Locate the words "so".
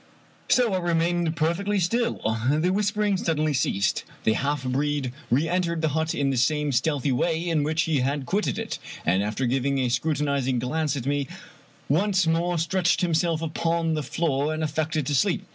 0.49-0.73